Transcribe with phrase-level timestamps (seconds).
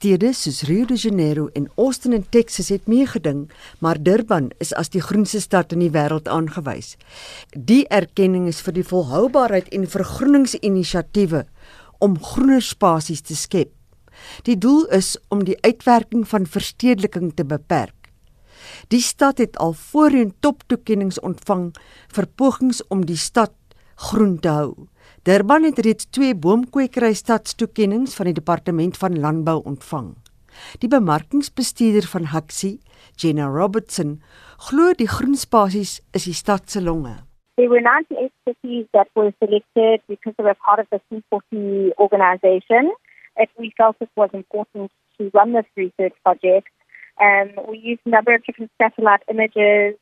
[0.00, 3.50] Stede soos Rio de Janeiro en Austin in Texas het meegeding,
[3.84, 6.94] maar Durban is as die groenste stad in die wêreld aangewys.
[7.52, 11.42] Die erkenning is vir die volhoubaarheid en vergroeningsinisiatiewe
[12.00, 13.74] om groener spasies te skep.
[14.48, 18.08] Die doel is om die uitwerking van verstedeliking te beperk.
[18.88, 21.74] Die stad het al voorheen toptoekennings ontvang
[22.16, 23.52] vir pogings om die stad
[24.08, 24.88] groen te hou.
[25.22, 30.14] Durban het reeds twee boomkwekery stadstoekennings van die departement van landbou ontvang.
[30.80, 32.78] Die bemarkingsbestuurder van Huxley,
[33.20, 34.14] Jenna Robertson,
[34.68, 37.12] glo die groen spasies is die stad se longe.
[37.60, 42.88] There were 98 cities that were selected because they were part of the C40 organization.
[43.36, 46.72] And we felt it was important to run this research project.
[47.20, 50.00] Um, we used a number of different satellite images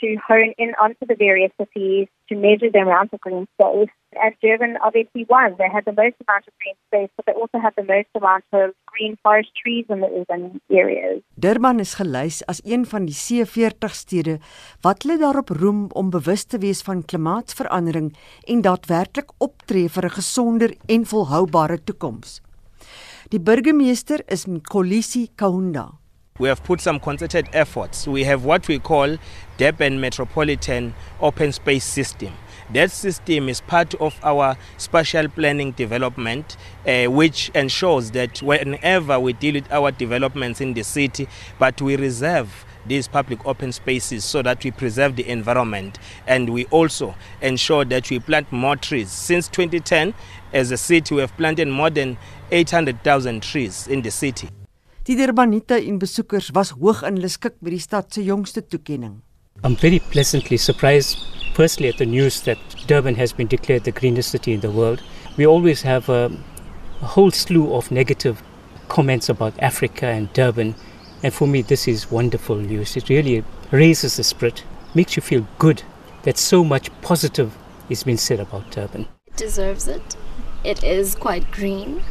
[0.00, 3.92] to hone in onto the various cities to measure the amount of green space.
[4.22, 5.56] And Durban obviously won.
[5.58, 8.44] They had the most amount of green space, but they also had the most amount
[8.52, 11.22] of green forest trees in the urban areas.
[11.38, 14.38] Durban is gelys as een van die C40 stede
[14.80, 18.14] wat hulle daarop roem om bewus te wees van klimaatsverandering
[18.48, 22.40] en daadwerklik optree vir 'n gesonder en volhoubare toekoms.
[23.28, 26.05] Die burgemeester is Mkolisi Kaunda.
[26.38, 28.06] We have put some concerted efforts.
[28.06, 29.16] We have what we call
[29.56, 32.34] Durban Metropolitan Open Space System.
[32.72, 39.32] That system is part of our spatial planning development, uh, which ensures that whenever we
[39.32, 44.42] deal with our developments in the city, but we reserve these public open spaces so
[44.42, 49.10] that we preserve the environment and we also ensure that we plant more trees.
[49.10, 50.14] Since 2010,
[50.52, 52.18] as a city, we have planted more than
[52.50, 54.48] 800,000 trees in the city.
[55.06, 59.20] Die Durbanite en besoekers was hoog in hulle skik by die stad se jongste toekenning.
[59.62, 61.20] I'm very pleasantly surprised
[61.54, 65.04] firstly at the news that Durban has been declared the greenest city in the world.
[65.36, 66.32] We always have a,
[67.02, 68.42] a whole slew of negative
[68.88, 70.74] comments about Africa and Durban
[71.22, 72.96] and for me this is wonderful news.
[72.96, 74.64] It really raises the spirit,
[74.96, 75.84] makes you feel good
[76.24, 77.56] that so much positive
[77.88, 79.06] is being said about Durban.
[79.26, 80.16] It deserves it.
[80.64, 82.02] It is quite green.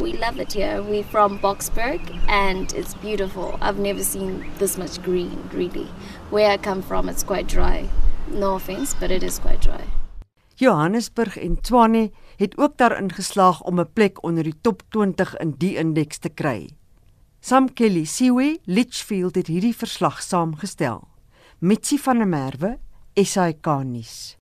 [0.00, 0.82] We love it here.
[0.82, 3.58] We're from Boxburg and it's beautiful.
[3.60, 5.88] I've never seen this much green, really.
[6.30, 7.88] Where I come from, it's quite dry.
[8.28, 9.84] No offense, but it is quite dry.
[10.56, 15.54] Johannesburg en Tshwane het ook daarin geslaag om 'n plek onder die top 20 in
[15.58, 16.68] die indeks te kry.
[17.40, 21.08] Sam Kelly Siwe Litchfield het hierdie verslag saamgestel.
[21.58, 22.78] Mitsi van der Merwe,
[23.14, 24.41] SAK nuus.